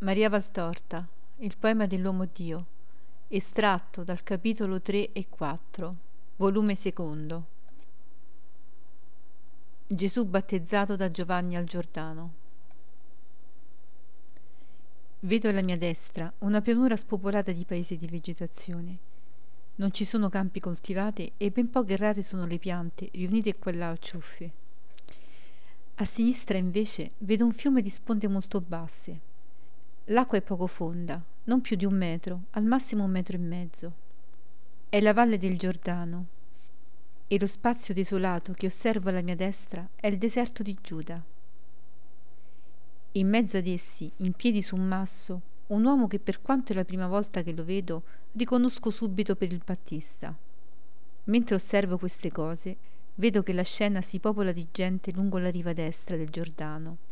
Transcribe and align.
Maria 0.00 0.28
Valtorta, 0.28 1.04
il 1.38 1.56
poema 1.58 1.88
dell'uomo 1.88 2.28
Dio, 2.32 2.66
estratto 3.26 4.04
dal 4.04 4.22
capitolo 4.22 4.80
3 4.80 5.10
e 5.10 5.26
4, 5.28 5.96
volume 6.36 6.76
secondo. 6.76 7.46
Gesù 9.88 10.24
battezzato 10.24 10.94
da 10.94 11.08
Giovanni 11.08 11.56
al 11.56 11.64
Giordano. 11.64 12.32
Vedo 15.18 15.48
alla 15.48 15.62
mia 15.62 15.76
destra 15.76 16.32
una 16.38 16.60
pianura 16.60 16.94
spopolata 16.94 17.50
di 17.50 17.64
paesi 17.64 17.96
di 17.96 18.06
vegetazione. 18.06 18.98
Non 19.74 19.92
ci 19.92 20.04
sono 20.04 20.28
campi 20.28 20.60
coltivati 20.60 21.32
e 21.36 21.50
ben 21.50 21.70
poche 21.70 21.96
rare 21.96 22.22
sono 22.22 22.46
le 22.46 22.58
piante 22.58 23.08
riunite 23.14 23.58
qua 23.58 23.72
e 23.72 23.74
là 23.74 23.90
a 23.90 23.96
ciuffi. 23.96 24.48
A 25.96 26.04
sinistra 26.04 26.56
invece 26.56 27.10
vedo 27.18 27.44
un 27.44 27.52
fiume 27.52 27.80
di 27.82 27.90
sponde 27.90 28.28
molto 28.28 28.60
basse 28.60 29.27
L'acqua 30.10 30.38
è 30.38 30.42
poco 30.42 30.66
fonda, 30.66 31.22
non 31.44 31.60
più 31.60 31.76
di 31.76 31.84
un 31.84 31.92
metro, 31.92 32.44
al 32.52 32.64
massimo 32.64 33.04
un 33.04 33.10
metro 33.10 33.36
e 33.36 33.40
mezzo. 33.40 33.92
È 34.88 35.00
la 35.02 35.12
valle 35.12 35.36
del 35.36 35.58
Giordano 35.58 36.26
e 37.26 37.38
lo 37.38 37.46
spazio 37.46 37.92
desolato 37.92 38.52
che 38.52 38.64
osservo 38.64 39.10
alla 39.10 39.20
mia 39.20 39.36
destra 39.36 39.86
è 39.94 40.06
il 40.06 40.16
deserto 40.16 40.62
di 40.62 40.74
Giuda. 40.80 41.22
In 43.12 43.28
mezzo 43.28 43.58
ad 43.58 43.66
essi, 43.66 44.10
in 44.18 44.32
piedi 44.32 44.62
su 44.62 44.76
un 44.76 44.88
masso, 44.88 45.42
un 45.66 45.84
uomo 45.84 46.06
che 46.06 46.18
per 46.18 46.40
quanto 46.40 46.72
è 46.72 46.74
la 46.74 46.86
prima 46.86 47.06
volta 47.06 47.42
che 47.42 47.52
lo 47.52 47.64
vedo, 47.64 48.02
riconosco 48.32 48.88
subito 48.88 49.36
per 49.36 49.52
il 49.52 49.60
Battista. 49.62 50.34
Mentre 51.24 51.54
osservo 51.54 51.98
queste 51.98 52.32
cose, 52.32 52.76
vedo 53.16 53.42
che 53.42 53.52
la 53.52 53.62
scena 53.62 54.00
si 54.00 54.20
popola 54.20 54.52
di 54.52 54.68
gente 54.72 55.12
lungo 55.12 55.36
la 55.36 55.50
riva 55.50 55.74
destra 55.74 56.16
del 56.16 56.30
Giordano 56.30 57.07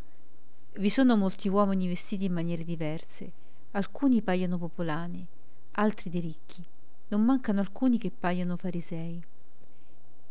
vi 0.78 0.90
sono 0.90 1.16
molti 1.16 1.48
uomini 1.48 1.88
vestiti 1.88 2.26
in 2.26 2.32
maniere 2.32 2.62
diverse, 2.62 3.32
alcuni 3.72 4.20
paiono 4.20 4.58
popolani, 4.58 5.26
altri 5.72 6.10
dei 6.10 6.20
ricchi, 6.20 6.62
non 7.08 7.24
mancano 7.24 7.60
alcuni 7.60 7.96
che 7.96 8.10
paiono 8.10 8.56
farisei. 8.56 9.22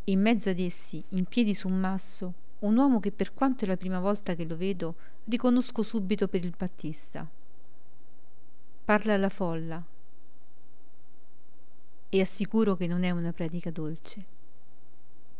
In 0.06 0.22
mezzo 0.22 0.52
ad 0.52 0.60
essi, 0.60 1.04
in 1.10 1.26
piedi 1.26 1.56
su 1.56 1.68
un 1.68 1.80
masso, 1.80 2.34
un 2.60 2.78
uomo 2.78 3.00
che 3.00 3.12
per 3.12 3.34
quanto 3.34 3.66
è 3.66 3.68
la 3.68 3.78
prima 3.78 4.00
volta 4.00 4.36
che 4.36 4.46
lo 4.46 4.56
vedo, 4.56 4.96
riconosco 5.26 5.82
subito 5.82 6.28
per 6.28 6.46
il 6.46 6.54
Battista. 6.56 7.28
Parla 8.86 9.14
alla 9.16 9.30
folla 9.30 9.84
e 12.08 12.22
assicuro 12.22 12.76
che 12.76 12.86
non 12.86 13.04
è 13.04 13.10
una 13.10 13.34
predica 13.34 13.72
dolce. 13.72 14.26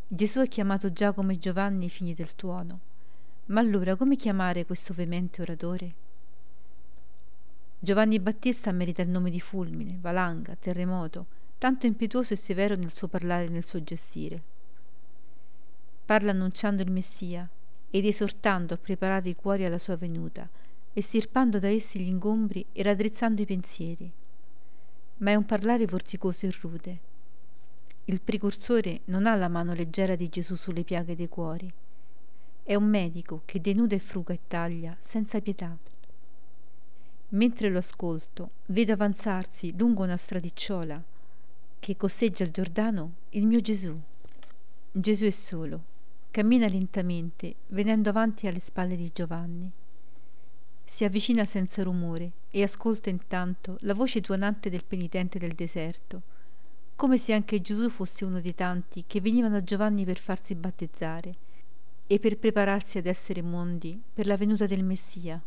Gesù 0.08 0.40
ha 0.40 0.46
chiamato 0.46 0.92
Giacomo 0.92 1.32
e 1.32 1.38
Giovanni 1.38 1.90
figli 1.90 2.16
del 2.16 2.34
tuono 2.34 2.94
ma 3.48 3.60
allora 3.60 3.96
come 3.96 4.16
chiamare 4.16 4.66
questo 4.66 4.94
veemente 4.94 5.42
oratore? 5.44 5.94
Giovanni 7.78 8.20
Battista 8.20 8.72
merita 8.72 9.04
il 9.04 9.10
nome 9.10 9.30
di 9.30 9.40
fulmine, 9.40 10.00
valanga, 10.02 10.56
terremoto, 10.56 11.28
tanto 11.60 11.86
impetuoso 11.86 12.34
e 12.34 12.38
severo 12.38 12.76
nel 12.76 12.92
suo 12.92 13.08
parlare 13.08 13.46
e 13.46 13.50
nel 13.50 13.64
suo 13.64 13.84
gestire. 13.84 14.42
Parla 16.06 16.32
annunciando 16.32 16.82
il 16.82 16.90
Messia 16.90 17.48
ed 17.92 18.06
esortando 18.06 18.74
a 18.74 18.78
preparare 18.78 19.30
i 19.30 19.36
cuori 19.36 19.64
alla 19.64 19.78
sua 19.78 19.96
venuta, 19.96 20.50
estirpando 20.94 21.60
da 21.60 21.68
essi 21.68 22.00
gli 22.00 22.08
ingombri 22.08 22.66
e 22.72 22.82
raddrizzando 22.82 23.44
i 23.44 23.46
pensieri. 23.46 24.12
Ma 25.18 25.32
è 25.32 25.36
un 25.36 25.46
parlare 25.46 25.86
vorticoso 25.86 26.48
e 26.48 26.54
rude. 26.60 27.00
Il 28.06 28.22
precursore 28.22 29.02
non 29.06 29.28
ha 29.28 29.36
la 29.36 29.50
mano 29.50 29.74
leggera 29.74 30.16
di 30.16 30.30
Gesù 30.30 30.56
sulle 30.56 30.84
piaghe 30.84 31.16
dei 31.16 31.30
cuori 31.30 31.72
è 32.68 32.74
un 32.74 32.86
medico 32.86 33.44
che 33.46 33.62
denuda 33.62 33.94
e 33.94 34.00
fruga 34.00 34.34
e 34.34 34.40
taglia 34.48 34.98
senza 35.00 35.40
pietà. 35.40 35.78
Mentre 37.30 37.70
lo 37.70 37.78
ascolto, 37.78 38.50
vedo 38.68 38.92
avanzarsi 38.92 39.78
lungo 39.78 40.02
una 40.02 40.18
stradicciola 40.18 41.00
che 41.78 41.96
costeggia 41.96 42.44
il 42.44 42.50
Giordano 42.50 43.12
il 43.30 43.46
mio 43.46 43.62
Gesù. 43.62 43.96
Gesù 44.92 45.26
è 45.26 45.30
solo, 45.30 45.84
cammina 46.32 46.68
lentamente, 46.68 47.54
venendo 47.68 48.10
avanti 48.10 48.48
alle 48.48 48.60
spalle 48.60 48.96
di 48.96 49.12
Giovanni. 49.14 49.72
Si 50.84 51.04
avvicina 51.04 51.46
senza 51.46 51.84
rumore 51.84 52.32
e 52.50 52.64
ascolta 52.64 53.12
intanto 53.12 53.78
la 53.82 53.94
voce 53.94 54.22
tuonante 54.22 54.72
del 54.72 54.86
penitente 54.86 55.38
del 55.38 55.54
deserto, 55.54 56.24
come 56.96 57.20
se 57.20 57.34
anche 57.34 57.62
Gesù 57.62 57.92
fosse 57.92 58.26
uno 58.26 58.42
dei 58.42 58.56
tanti 58.56 59.04
che 59.06 59.22
venivano 59.22 59.58
a 59.58 59.64
Giovanni 59.64 60.04
per 60.04 60.18
farsi 60.18 60.56
battezzare 60.56 61.46
e 62.08 62.20
per 62.20 62.38
prepararsi 62.38 62.98
ad 62.98 63.08
essere 63.08 63.42
mondi 63.42 64.00
per 64.14 64.28
la 64.28 64.38
venuta 64.38 64.68
del 64.68 64.84
Messia. 64.84 65.42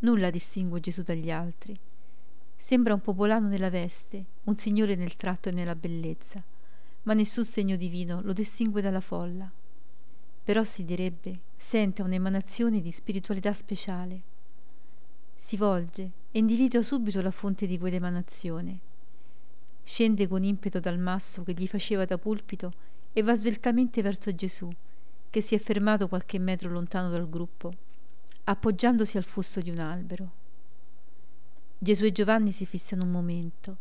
Nulla 0.00 0.30
distingue 0.30 0.80
Gesù 0.80 1.02
dagli 1.02 1.30
altri. 1.30 1.78
Sembra 2.56 2.94
un 2.94 3.00
popolano 3.00 3.48
nella 3.48 3.70
veste, 3.70 4.24
un 4.44 4.56
signore 4.56 4.94
nel 4.94 5.16
tratto 5.16 5.48
e 5.48 5.52
nella 5.52 5.74
bellezza, 5.74 6.42
ma 7.02 7.14
nessun 7.14 7.44
segno 7.44 7.76
divino 7.76 8.20
lo 8.22 8.32
distingue 8.32 8.82
dalla 8.82 9.00
folla. 9.00 9.50
Però 10.42 10.64
si 10.64 10.84
direbbe, 10.84 11.38
sente 11.56 12.02
un'emanazione 12.02 12.80
di 12.80 12.90
spiritualità 12.90 13.52
speciale. 13.52 14.20
Si 15.34 15.56
volge 15.56 16.10
e 16.30 16.38
individua 16.38 16.82
subito 16.82 17.22
la 17.22 17.30
fonte 17.30 17.66
di 17.66 17.78
quell'emanazione. 17.78 18.78
Scende 19.82 20.28
con 20.28 20.44
impeto 20.44 20.80
dal 20.80 20.98
masso 20.98 21.42
che 21.42 21.54
gli 21.54 21.66
faceva 21.66 22.04
da 22.04 22.18
pulpito 22.18 22.72
e 23.12 23.22
va 23.22 23.34
sveltamente 23.34 24.02
verso 24.02 24.34
Gesù, 24.34 24.70
che 25.30 25.40
si 25.40 25.54
è 25.54 25.58
fermato 25.58 26.08
qualche 26.08 26.38
metro 26.38 26.68
lontano 26.68 27.08
dal 27.08 27.28
gruppo, 27.28 27.72
appoggiandosi 28.44 29.16
al 29.16 29.24
fusto 29.24 29.60
di 29.60 29.70
un 29.70 29.78
albero. 29.78 30.30
Gesù 31.78 32.04
e 32.04 32.12
Giovanni 32.12 32.52
si 32.52 32.66
fissano 32.66 33.04
un 33.04 33.10
momento. 33.10 33.76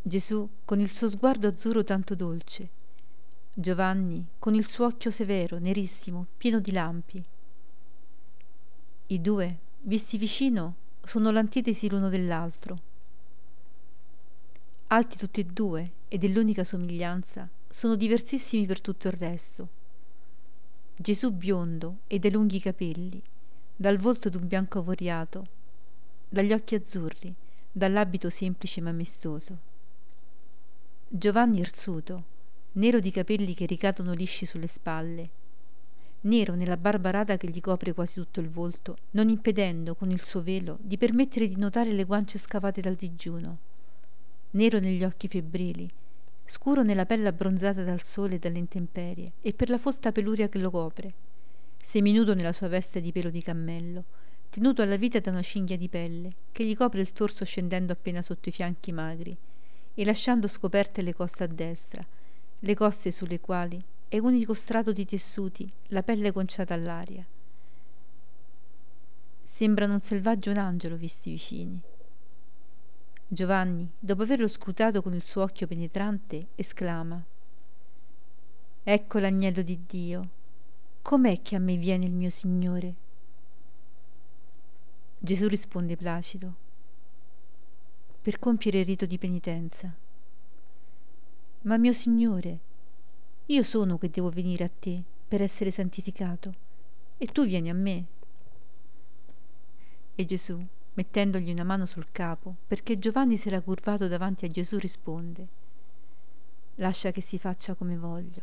Gesù 0.00 0.48
con 0.64 0.78
il 0.78 0.90
suo 0.90 1.08
sguardo 1.08 1.48
azzurro 1.48 1.82
tanto 1.82 2.14
dolce, 2.14 2.68
Giovanni 3.52 4.24
con 4.38 4.54
il 4.54 4.68
suo 4.68 4.86
occhio 4.86 5.10
severo, 5.10 5.58
nerissimo, 5.58 6.26
pieno 6.36 6.60
di 6.60 6.72
lampi. 6.72 7.24
I 9.08 9.20
due, 9.20 9.58
visti 9.80 10.18
vicino, 10.18 10.74
sono 11.02 11.30
l'antitesi 11.30 11.88
l'uno 11.88 12.08
dell'altro. 12.08 12.78
Alti 14.88 15.16
tutti 15.16 15.40
e 15.40 15.44
due, 15.44 15.90
e 16.06 16.18
dell'unica 16.18 16.64
somiglianza, 16.64 17.48
sono 17.68 17.96
diversissimi 17.96 18.66
per 18.66 18.80
tutto 18.80 19.08
il 19.08 19.14
resto. 19.14 19.68
Gesù 20.98 21.30
biondo 21.30 21.98
e 22.06 22.18
dai 22.18 22.30
lunghi 22.30 22.58
capelli, 22.58 23.22
dal 23.76 23.98
volto 23.98 24.30
d'un 24.30 24.46
bianco 24.46 24.78
avoriato, 24.78 25.46
dagli 26.26 26.54
occhi 26.54 26.74
azzurri, 26.74 27.34
dall'abito 27.70 28.30
semplice 28.30 28.80
ma 28.80 28.92
maestoso. 28.92 29.58
Giovanni 31.06 31.58
irsuto, 31.58 32.24
nero 32.72 32.98
di 32.98 33.10
capelli 33.10 33.52
che 33.52 33.66
ricadono 33.66 34.14
lisci 34.14 34.46
sulle 34.46 34.66
spalle, 34.66 35.28
nero 36.22 36.54
nella 36.54 36.78
barba 36.78 37.10
rada 37.10 37.36
che 37.36 37.50
gli 37.50 37.60
copre 37.60 37.92
quasi 37.92 38.14
tutto 38.14 38.40
il 38.40 38.48
volto, 38.48 38.96
non 39.10 39.28
impedendo 39.28 39.94
con 39.94 40.10
il 40.10 40.24
suo 40.24 40.42
velo 40.42 40.78
di 40.80 40.96
permettere 40.96 41.46
di 41.46 41.58
notare 41.58 41.92
le 41.92 42.04
guance 42.04 42.38
scavate 42.38 42.80
dal 42.80 42.94
digiuno, 42.94 43.58
nero 44.52 44.78
negli 44.78 45.04
occhi 45.04 45.28
febbrili, 45.28 45.90
scuro 46.46 46.82
nella 46.82 47.06
pelle 47.06 47.28
abbronzata 47.28 47.82
dal 47.82 48.02
sole 48.02 48.36
e 48.36 48.38
dalle 48.38 48.58
intemperie, 48.58 49.32
e 49.40 49.52
per 49.52 49.68
la 49.68 49.78
folta 49.78 50.12
peluria 50.12 50.48
che 50.48 50.58
lo 50.58 50.70
copre, 50.70 51.12
seminudo 51.76 52.34
nella 52.34 52.52
sua 52.52 52.68
veste 52.68 53.00
di 53.00 53.12
pelo 53.12 53.30
di 53.30 53.42
cammello, 53.42 54.04
tenuto 54.48 54.80
alla 54.82 54.96
vita 54.96 55.18
da 55.20 55.30
una 55.30 55.42
cinghia 55.42 55.76
di 55.76 55.88
pelle, 55.88 56.32
che 56.52 56.64
gli 56.64 56.74
copre 56.74 57.00
il 57.00 57.12
torso 57.12 57.44
scendendo 57.44 57.92
appena 57.92 58.22
sotto 58.22 58.48
i 58.48 58.52
fianchi 58.52 58.92
magri, 58.92 59.36
e 59.94 60.04
lasciando 60.04 60.46
scoperte 60.46 61.02
le 61.02 61.14
coste 61.14 61.44
a 61.44 61.46
destra, 61.46 62.04
le 62.58 62.74
coste 62.74 63.10
sulle 63.10 63.40
quali 63.40 63.82
è 64.08 64.18
unico 64.18 64.54
strato 64.54 64.92
di 64.92 65.04
tessuti, 65.04 65.70
la 65.88 66.02
pelle 66.02 66.32
conciata 66.32 66.74
all'aria. 66.74 67.26
Sembrano 69.42 69.94
un 69.94 70.00
selvaggio 70.00 70.50
un 70.50 70.58
angelo 70.58 70.96
visti 70.96 71.30
vicini. 71.30 71.80
Giovanni, 73.28 73.90
dopo 73.98 74.22
averlo 74.22 74.46
scrutato 74.46 75.02
con 75.02 75.12
il 75.12 75.24
suo 75.24 75.42
occhio 75.42 75.66
penetrante, 75.66 76.48
esclama 76.54 77.24
Ecco 78.88 79.18
l'agnello 79.18 79.62
di 79.62 79.80
Dio. 79.84 80.28
Com'è 81.02 81.42
che 81.42 81.56
a 81.56 81.58
me 81.58 81.76
viene 81.76 82.04
il 82.04 82.12
mio 82.12 82.30
Signore? 82.30 82.94
Gesù 85.18 85.48
risponde 85.48 85.96
placido 85.96 86.54
per 88.22 88.38
compiere 88.38 88.78
il 88.78 88.86
rito 88.86 89.06
di 89.06 89.18
penitenza. 89.18 89.92
Ma 91.62 91.76
mio 91.78 91.92
Signore, 91.92 92.58
io 93.46 93.62
sono 93.64 93.98
che 93.98 94.08
devo 94.08 94.30
venire 94.30 94.62
a 94.62 94.70
te 94.70 95.02
per 95.26 95.42
essere 95.42 95.72
santificato, 95.72 96.54
e 97.18 97.26
tu 97.26 97.44
vieni 97.44 97.70
a 97.70 97.74
me. 97.74 98.06
E 100.14 100.24
Gesù, 100.24 100.64
mettendogli 100.96 101.50
una 101.50 101.64
mano 101.64 101.84
sul 101.84 102.06
capo, 102.10 102.56
perché 102.66 102.98
Giovanni 102.98 103.36
si 103.36 103.48
era 103.48 103.60
curvato 103.60 104.08
davanti 104.08 104.44
a 104.46 104.48
Gesù, 104.48 104.78
risponde 104.78 105.46
Lascia 106.76 107.10
che 107.10 107.20
si 107.20 107.38
faccia 107.38 107.74
come 107.74 107.96
voglio, 107.96 108.42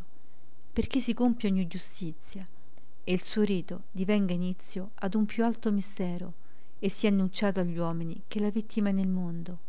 perché 0.71 1.00
si 1.00 1.13
compia 1.13 1.50
ogni 1.50 1.67
giustizia, 1.67 2.47
e 3.03 3.13
il 3.13 3.21
suo 3.21 3.44
rito 3.44 3.83
divenga 3.91 4.33
inizio 4.33 4.91
ad 4.95 5.13
un 5.13 5.25
più 5.25 5.44
alto 5.44 5.71
mistero, 5.71 6.33
e 6.79 6.89
sia 6.89 7.09
annunciato 7.09 7.59
agli 7.59 7.77
uomini 7.77 8.23
che 8.27 8.39
la 8.39 8.50
vittima 8.50 8.89
è 8.89 8.91
nel 8.91 9.07
mondo. 9.07 9.59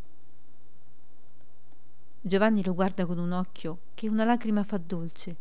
Giovanni 2.20 2.64
lo 2.64 2.74
guarda 2.74 3.06
con 3.06 3.18
un 3.18 3.32
occhio 3.32 3.78
che 3.94 4.08
una 4.08 4.24
lacrima 4.24 4.62
fa 4.62 4.78
dolce 4.78 5.36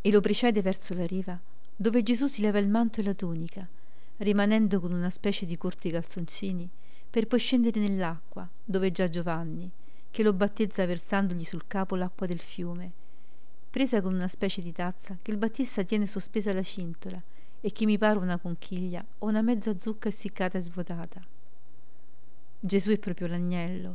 e 0.00 0.10
lo 0.10 0.20
precede 0.20 0.62
verso 0.62 0.94
la 0.94 1.06
riva, 1.06 1.40
dove 1.74 2.02
Gesù 2.02 2.26
si 2.26 2.42
leva 2.42 2.58
il 2.58 2.68
manto 2.68 3.00
e 3.00 3.04
la 3.04 3.14
tunica, 3.14 3.66
rimanendo 4.18 4.80
con 4.80 4.92
una 4.92 5.10
specie 5.10 5.46
di 5.46 5.56
corti 5.56 5.90
calzoncini, 5.90 6.68
per 7.14 7.28
poi 7.28 7.38
scendere 7.38 7.78
nell'acqua, 7.78 8.50
dove 8.64 8.88
è 8.88 8.90
già 8.90 9.08
Giovanni, 9.08 9.70
che 10.10 10.24
lo 10.24 10.32
battezza 10.32 10.84
versandogli 10.84 11.44
sul 11.44 11.68
capo 11.68 11.94
l'acqua 11.94 12.26
del 12.26 12.40
fiume, 12.40 12.90
presa 13.70 14.02
con 14.02 14.14
una 14.14 14.26
specie 14.26 14.60
di 14.60 14.72
tazza 14.72 15.16
che 15.22 15.30
il 15.30 15.36
Battista 15.36 15.84
tiene 15.84 16.06
sospesa 16.06 16.50
alla 16.50 16.64
cintola 16.64 17.22
e 17.60 17.70
che 17.70 17.84
mi 17.84 17.98
pare 17.98 18.18
una 18.18 18.36
conchiglia 18.36 19.04
o 19.18 19.28
una 19.28 19.42
mezza 19.42 19.78
zucca 19.78 20.08
essiccata 20.08 20.58
e 20.58 20.62
svuotata. 20.62 21.24
Gesù 22.58 22.90
è 22.90 22.98
proprio 22.98 23.28
l'agnello, 23.28 23.94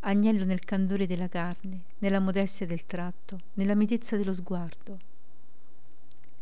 agnello 0.00 0.44
nel 0.44 0.66
candore 0.66 1.06
della 1.06 1.28
carne, 1.28 1.84
nella 2.00 2.20
modestia 2.20 2.66
del 2.66 2.84
tratto, 2.84 3.40
nella 3.54 3.74
mitezza 3.74 4.18
dello 4.18 4.34
sguardo. 4.34 4.98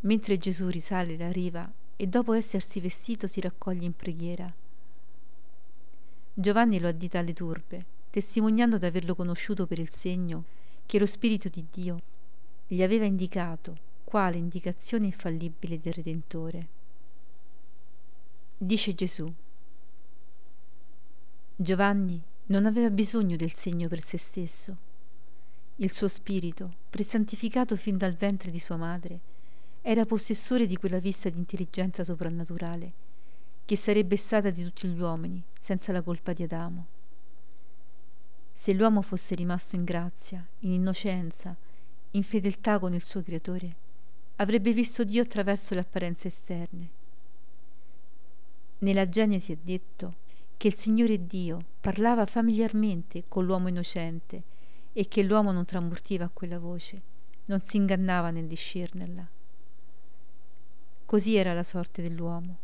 Mentre 0.00 0.36
Gesù 0.36 0.66
risale 0.66 1.16
la 1.16 1.30
riva 1.30 1.72
e 1.94 2.06
dopo 2.06 2.32
essersi 2.32 2.80
vestito 2.80 3.28
si 3.28 3.40
raccoglie 3.40 3.84
in 3.84 3.94
preghiera. 3.94 4.52
Giovanni 6.34 6.80
lo 6.80 6.88
addita 6.88 7.18
alle 7.18 7.34
turbe, 7.34 7.84
testimoniando 8.08 8.78
d'averlo 8.78 9.14
conosciuto 9.14 9.66
per 9.66 9.78
il 9.78 9.90
segno 9.90 10.44
che 10.86 10.98
lo 10.98 11.04
Spirito 11.04 11.50
di 11.50 11.66
Dio 11.70 12.00
gli 12.66 12.82
aveva 12.82 13.04
indicato 13.04 13.76
quale 14.04 14.38
indicazione 14.38 15.06
infallibile 15.06 15.78
del 15.78 15.92
Redentore. 15.92 16.68
Dice 18.56 18.94
Gesù, 18.94 19.30
Giovanni 21.54 22.22
non 22.46 22.64
aveva 22.64 22.88
bisogno 22.88 23.36
del 23.36 23.52
segno 23.52 23.88
per 23.88 24.02
se 24.02 24.16
stesso. 24.16 24.76
Il 25.76 25.92
suo 25.92 26.08
spirito, 26.08 26.76
presantificato 26.88 27.76
fin 27.76 27.98
dal 27.98 28.14
ventre 28.14 28.50
di 28.50 28.58
sua 28.58 28.76
madre, 28.76 29.20
era 29.82 30.06
possessore 30.06 30.66
di 30.66 30.76
quella 30.76 30.98
vista 30.98 31.28
di 31.28 31.38
intelligenza 31.38 32.04
soprannaturale 32.04 33.01
che 33.64 33.76
sarebbe 33.76 34.16
stata 34.16 34.50
di 34.50 34.62
tutti 34.64 34.88
gli 34.88 34.98
uomini 34.98 35.42
senza 35.58 35.92
la 35.92 36.02
colpa 36.02 36.32
di 36.32 36.42
Adamo. 36.42 36.86
Se 38.52 38.72
l'uomo 38.74 39.02
fosse 39.02 39.34
rimasto 39.34 39.76
in 39.76 39.84
grazia, 39.84 40.46
in 40.60 40.72
innocenza, 40.72 41.56
in 42.12 42.22
fedeltà 42.22 42.78
con 42.78 42.92
il 42.92 43.04
suo 43.04 43.22
creatore, 43.22 43.76
avrebbe 44.36 44.72
visto 44.72 45.04
Dio 45.04 45.22
attraverso 45.22 45.74
le 45.74 45.80
apparenze 45.80 46.28
esterne. 46.28 46.90
Nella 48.78 49.08
Genesi 49.08 49.52
è 49.52 49.58
detto 49.60 50.16
che 50.56 50.68
il 50.68 50.76
Signore 50.76 51.26
Dio 51.26 51.64
parlava 51.80 52.26
familiarmente 52.26 53.24
con 53.28 53.46
l'uomo 53.46 53.68
innocente 53.68 54.42
e 54.92 55.08
che 55.08 55.22
l'uomo 55.22 55.52
non 55.52 55.64
tramortiva 55.64 56.24
a 56.26 56.30
quella 56.32 56.58
voce, 56.58 57.00
non 57.46 57.60
si 57.62 57.78
ingannava 57.78 58.30
nel 58.30 58.46
discernерla. 58.46 59.26
Così 61.06 61.36
era 61.36 61.52
la 61.54 61.62
sorte 61.62 62.02
dell'uomo. 62.02 62.58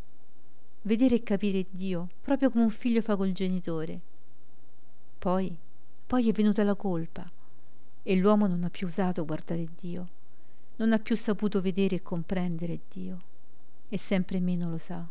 Vedere 0.89 1.17
e 1.17 1.23
capire 1.23 1.67
Dio 1.69 2.09
proprio 2.23 2.49
come 2.49 2.65
un 2.65 2.71
figlio 2.71 3.03
fa 3.03 3.15
col 3.15 3.33
genitore. 3.33 4.01
Poi, 5.19 5.55
poi 6.07 6.31
è 6.31 6.33
venuta 6.33 6.65
la 6.65 6.75
colpa 6.75 7.31
e 8.03 8.17
l'uomo 8.17 8.47
non 8.47 8.65
ha 8.65 8.71
più 8.71 8.87
usato 8.87 9.27
guardare 9.27 9.69
Dio 9.79 10.09
non 10.77 10.95
ha 10.95 10.99
più 10.99 11.15
saputo 11.15 11.61
vedere 11.61 11.97
e 11.97 12.03
comprendere 12.03 12.81
Dio 12.91 13.19
e 13.91 13.99
sempre 13.99 14.41
meno 14.41 14.71
lo 14.71 14.79
sa. 14.79 15.07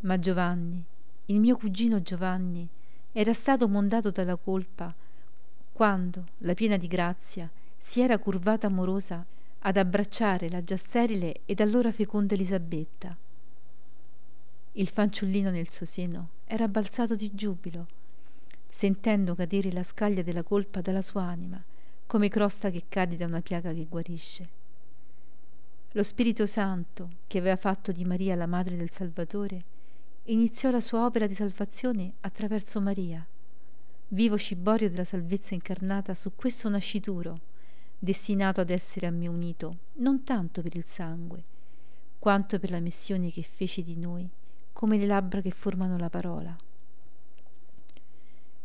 Ma 0.00 0.18
Giovanni, 0.18 0.82
il 1.26 1.38
mio 1.38 1.58
cugino 1.58 2.00
Giovanni, 2.00 2.66
era 3.12 3.34
stato 3.34 3.68
mondato 3.68 4.10
dalla 4.10 4.36
colpa 4.36 4.94
quando, 5.70 6.28
la 6.38 6.54
piena 6.54 6.78
di 6.78 6.86
grazia, 6.86 7.46
si 7.76 8.00
era 8.00 8.16
curvata 8.16 8.68
amorosa 8.68 9.22
ad 9.58 9.76
abbracciare 9.76 10.48
la 10.48 10.62
già 10.62 10.78
sterile 10.78 11.40
ed 11.44 11.60
allora 11.60 11.92
feconda 11.92 12.32
Elisabetta. 12.32 13.14
Il 14.72 14.88
fanciullino 14.88 15.50
nel 15.50 15.68
suo 15.68 15.86
seno 15.86 16.30
era 16.44 16.68
balzato 16.68 17.14
di 17.14 17.30
giubilo, 17.34 17.86
sentendo 18.68 19.34
cadere 19.34 19.72
la 19.72 19.82
scaglia 19.82 20.22
della 20.22 20.42
colpa 20.42 20.80
dalla 20.80 21.02
sua 21.02 21.22
anima 21.22 21.62
come 22.10 22.28
crosta 22.28 22.70
che 22.70 22.86
cade 22.88 23.16
da 23.16 23.26
una 23.26 23.40
piaga 23.40 23.72
che 23.72 23.86
guarisce. 23.88 24.48
Lo 25.92 26.02
Spirito 26.02 26.44
Santo, 26.44 27.08
che 27.28 27.38
aveva 27.38 27.54
fatto 27.54 27.92
di 27.92 28.04
Maria 28.04 28.34
la 28.34 28.48
madre 28.48 28.74
del 28.74 28.90
Salvatore, 28.90 29.64
iniziò 30.24 30.72
la 30.72 30.80
sua 30.80 31.04
opera 31.04 31.28
di 31.28 31.34
salvazione 31.34 32.14
attraverso 32.22 32.80
Maria, 32.80 33.24
vivo 34.08 34.36
ciborio 34.36 34.90
della 34.90 35.04
salvezza 35.04 35.54
incarnata 35.54 36.12
su 36.14 36.32
questo 36.34 36.68
nascituro, 36.68 37.38
destinato 37.96 38.60
ad 38.60 38.70
essere 38.70 39.06
a 39.06 39.12
me 39.12 39.28
unito 39.28 39.76
non 39.98 40.24
tanto 40.24 40.62
per 40.62 40.74
il 40.74 40.86
sangue, 40.86 41.44
quanto 42.18 42.58
per 42.58 42.72
la 42.72 42.80
missione 42.80 43.30
che 43.30 43.42
fece 43.42 43.82
di 43.82 43.94
noi, 43.94 44.28
come 44.80 44.96
le 44.96 45.04
labbra 45.04 45.42
che 45.42 45.50
formano 45.50 45.98
la 45.98 46.08
parola. 46.08 46.56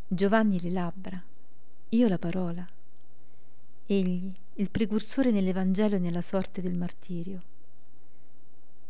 Giovanni 0.08 0.62
le 0.62 0.70
labbra, 0.70 1.22
io 1.90 2.08
la 2.08 2.18
parola, 2.18 2.66
egli, 3.86 4.34
il 4.54 4.72
precursore 4.72 5.32
nell'Evangelo 5.32 5.98
e 5.98 6.00
nella 6.00 6.22
sorte 6.22 6.62
del 6.62 6.74
martirio. 6.74 7.42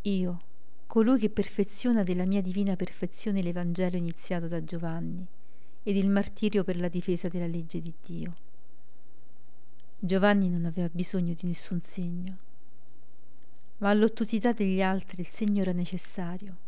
Io, 0.03 0.41
colui 0.85 1.17
che 1.17 1.31
perfeziona 1.31 2.03
della 2.03 2.25
mia 2.25 2.43
divina 2.43 2.75
perfezione 2.75 3.41
l'Evangelo 3.41 3.97
iniziato 3.97 4.45
da 4.47 4.63
Giovanni 4.63 5.25
ed 5.81 5.95
il 5.95 6.07
martirio 6.07 6.63
per 6.63 6.79
la 6.79 6.89
difesa 6.89 7.27
della 7.27 7.47
legge 7.47 7.81
di 7.81 7.93
Dio. 8.05 8.35
Giovanni 9.97 10.47
non 10.47 10.65
aveva 10.65 10.89
bisogno 10.91 11.33
di 11.33 11.47
nessun 11.47 11.81
segno, 11.81 12.37
ma 13.79 13.89
all'ottusità 13.89 14.53
degli 14.53 14.83
altri 14.83 15.21
il 15.21 15.27
segno 15.27 15.63
era 15.63 15.71
necessario. 15.71 16.64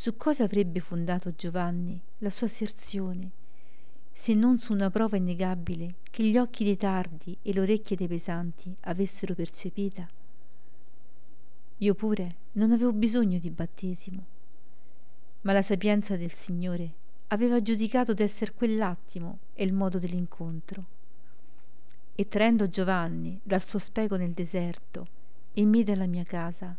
Su 0.00 0.16
cosa 0.16 0.44
avrebbe 0.44 0.78
fondato 0.78 1.34
Giovanni 1.34 2.00
la 2.18 2.30
sua 2.30 2.46
asserzione 2.46 3.32
se 4.12 4.32
non 4.32 4.60
su 4.60 4.72
una 4.72 4.90
prova 4.90 5.16
innegabile 5.16 5.96
che 6.04 6.22
gli 6.22 6.38
occhi 6.38 6.62
dei 6.62 6.76
tardi 6.76 7.36
e 7.42 7.52
le 7.52 7.58
orecchie 7.62 7.96
dei 7.96 8.06
pesanti 8.06 8.72
avessero 8.82 9.34
percepita. 9.34 10.08
Io 11.78 11.94
pure 11.94 12.36
non 12.52 12.70
avevo 12.70 12.92
bisogno 12.92 13.40
di 13.40 13.50
battesimo, 13.50 14.24
ma 15.40 15.52
la 15.52 15.62
sapienza 15.62 16.16
del 16.16 16.32
Signore 16.32 16.92
aveva 17.26 17.60
giudicato 17.60 18.14
d'esser 18.14 18.54
quell'attimo 18.54 19.38
e 19.52 19.64
il 19.64 19.72
modo 19.72 19.98
dell'incontro. 19.98 20.84
E 22.14 22.28
traendo 22.28 22.68
Giovanni 22.68 23.40
dal 23.42 23.64
suo 23.64 23.80
spego 23.80 24.14
nel 24.14 24.30
deserto 24.30 25.08
e 25.52 25.66
me 25.66 25.82
dalla 25.82 26.06
mia 26.06 26.22
casa, 26.22 26.72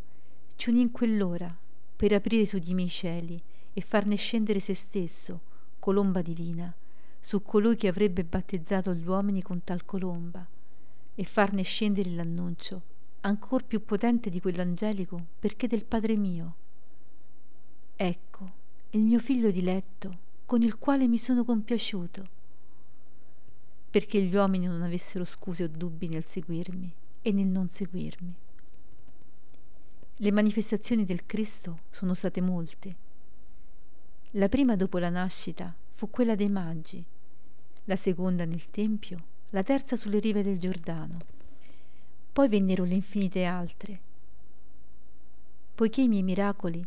ci 0.56 0.70
unì 0.70 0.80
in 0.80 0.92
quell'ora 0.92 1.54
per 2.00 2.14
aprire 2.14 2.46
su 2.46 2.60
di 2.60 2.74
me 2.74 2.84
i 2.84 2.88
cieli 2.88 3.38
e 3.74 3.82
farne 3.82 4.16
scendere 4.16 4.62
se 4.62 4.74
stesso, 4.74 5.42
colomba 5.80 6.22
divina, 6.22 6.74
su 7.20 7.42
colui 7.42 7.76
che 7.76 7.90
avrebbe 7.90 8.24
battezzato 8.24 8.94
gli 8.94 9.06
uomini 9.06 9.42
con 9.42 9.66
tal 9.66 9.84
colomba 9.84 10.48
e 11.14 11.24
farne 11.26 11.62
scendere 11.64 12.12
l'annuncio 12.12 12.82
ancor 13.20 13.66
più 13.66 13.84
potente 13.84 14.30
di 14.30 14.40
quell'angelico 14.40 15.22
perché 15.40 15.68
del 15.68 15.84
Padre 15.84 16.16
mio. 16.16 16.56
Ecco 17.98 18.52
il 18.92 19.02
mio 19.02 19.20
figlio 19.20 19.52
diletto 19.52 20.20
con 20.46 20.62
il 20.62 20.78
quale 20.78 21.06
mi 21.06 21.18
sono 21.18 21.44
compiaciuto, 21.44 22.28
perché 23.90 24.22
gli 24.22 24.34
uomini 24.34 24.68
non 24.68 24.84
avessero 24.84 25.26
scuse 25.26 25.66
o 25.66 25.68
dubbi 25.68 26.08
nel 26.08 26.24
seguirmi 26.24 26.94
e 27.22 27.32
nel 27.34 27.48
non 27.48 27.70
seguirmi. 27.70 28.48
Le 30.22 30.34
manifestazioni 30.34 31.06
del 31.06 31.26
Cristo 31.26 31.84
sono 31.92 32.14
state 32.14 32.42
molte. 32.42 32.96
La 34.32 34.50
prima 34.50 34.76
dopo 34.76 34.98
la 34.98 35.08
nascita 35.08 35.74
fu 35.92 36.10
quella 36.10 36.36
dei 36.36 36.50
Magi, 36.50 37.02
la 37.86 37.96
seconda 37.96 38.44
nel 38.44 38.70
Tempio, 38.70 39.24
la 39.52 39.64
terza 39.64 39.96
sulle 39.96 40.20
rive 40.20 40.44
del 40.44 40.60
Giordano. 40.60 41.20
Poi 42.34 42.50
vennero 42.50 42.84
le 42.84 42.96
infinite 42.96 43.46
altre. 43.46 44.00
Poiché 45.74 46.02
i 46.02 46.10
miei 46.10 46.24
miracoli 46.24 46.86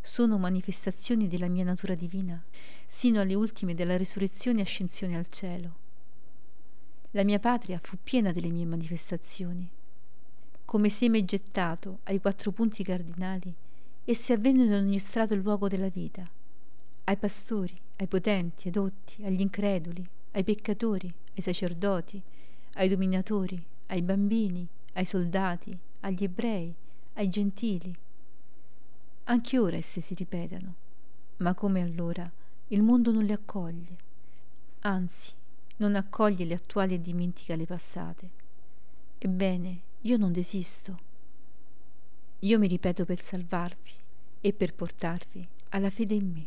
sono 0.00 0.38
manifestazioni 0.38 1.28
della 1.28 1.48
mia 1.48 1.64
natura 1.64 1.94
divina, 1.94 2.42
sino 2.86 3.20
alle 3.20 3.34
ultime 3.34 3.74
della 3.74 3.98
risurrezione 3.98 4.60
e 4.60 4.62
ascensione 4.62 5.18
al 5.18 5.26
cielo. 5.26 5.74
La 7.10 7.24
mia 7.24 7.38
patria 7.38 7.78
fu 7.82 7.98
piena 8.02 8.32
delle 8.32 8.48
mie 8.48 8.64
manifestazioni. 8.64 9.68
Come 10.76 10.90
seme 10.90 11.24
gettato 11.24 12.00
ai 12.02 12.20
quattro 12.20 12.52
punti 12.52 12.84
cardinali, 12.84 13.50
esse 14.04 14.34
avvennero 14.34 14.76
in 14.76 14.84
ogni 14.84 14.98
strato 14.98 15.32
e 15.32 15.38
luogo 15.38 15.68
della 15.68 15.88
vita 15.88 16.28
ai 17.04 17.16
pastori, 17.16 17.74
ai 17.96 18.06
potenti, 18.06 18.66
ai 18.66 18.74
dotti, 18.74 19.24
agli 19.24 19.40
increduli, 19.40 20.06
ai 20.32 20.44
peccatori, 20.44 21.10
ai 21.34 21.40
sacerdoti, 21.40 22.20
ai 22.74 22.90
dominatori, 22.90 23.64
ai 23.86 24.02
bambini, 24.02 24.68
ai 24.92 25.06
soldati, 25.06 25.74
agli 26.00 26.24
ebrei, 26.24 26.74
ai 27.14 27.30
gentili. 27.30 27.96
anche 29.24 29.58
ora 29.58 29.76
esse 29.76 30.02
si 30.02 30.12
ripetano, 30.12 30.74
ma 31.38 31.54
come 31.54 31.80
allora 31.80 32.30
il 32.68 32.82
mondo 32.82 33.12
non 33.12 33.24
le 33.24 33.32
accoglie, 33.32 33.96
anzi 34.80 35.32
non 35.78 35.94
accoglie 35.94 36.44
le 36.44 36.52
attuali 36.52 36.92
e 36.92 37.00
dimentica 37.00 37.56
le 37.56 37.64
passate. 37.64 38.30
Ebbene, 39.16 39.85
io 40.06 40.16
non 40.16 40.30
desisto. 40.30 40.98
Io 42.40 42.58
mi 42.60 42.68
ripeto 42.68 43.04
per 43.04 43.20
salvarvi 43.20 43.90
e 44.40 44.52
per 44.52 44.72
portarvi 44.72 45.48
alla 45.70 45.90
fede 45.90 46.14
in 46.14 46.30
me. 46.30 46.46